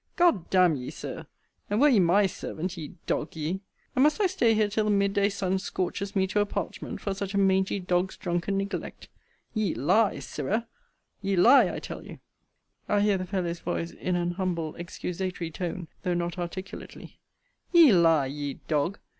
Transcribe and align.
And 0.17 0.35
G 0.35 0.39
d 0.41 0.47
d 0.49 0.57
n 0.57 0.75
ye, 0.77 0.89
Sir! 0.89 1.27
And 1.69 1.79
were 1.79 1.87
ye 1.87 1.99
my 1.99 2.25
servant, 2.25 2.75
ye 2.75 2.95
dog 3.05 3.35
ye! 3.35 3.61
And 3.95 4.01
must 4.01 4.19
I 4.19 4.25
stay 4.25 4.55
here 4.55 4.67
till 4.67 4.85
the 4.85 4.89
mid 4.89 5.13
day 5.13 5.29
sun 5.29 5.59
scorches 5.59 6.15
me 6.15 6.25
to 6.25 6.39
a 6.39 6.45
parchment, 6.47 6.99
for 6.99 7.13
such 7.13 7.35
a 7.35 7.37
mangy 7.37 7.79
dog's 7.79 8.17
drunken 8.17 8.57
neglect? 8.57 9.09
Ye 9.53 9.75
lie, 9.75 10.17
Sirrah! 10.17 10.67
Ye 11.21 11.35
lie, 11.35 11.71
I 11.71 11.77
tell 11.77 12.03
you 12.03 12.17
[I 12.89 13.01
hear 13.01 13.19
the 13.19 13.25
fellow's 13.27 13.59
voice 13.59 13.91
in 13.91 14.15
an 14.15 14.31
humble 14.31 14.73
excusatory 14.73 15.53
tone, 15.53 15.87
though 16.01 16.15
not 16.15 16.39
articulately] 16.39 17.19
Ye 17.71 17.93
lie, 17.93 18.25
ye 18.25 18.55
dog! 18.67 18.97